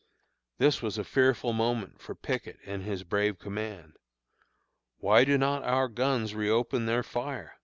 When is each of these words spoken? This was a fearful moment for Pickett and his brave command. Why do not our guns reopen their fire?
This 0.57 0.81
was 0.81 0.97
a 0.97 1.03
fearful 1.03 1.53
moment 1.53 2.01
for 2.01 2.15
Pickett 2.15 2.57
and 2.65 2.81
his 2.81 3.03
brave 3.03 3.37
command. 3.37 3.97
Why 4.97 5.23
do 5.23 5.37
not 5.37 5.61
our 5.61 5.87
guns 5.87 6.33
reopen 6.33 6.87
their 6.87 7.03
fire? 7.03 7.59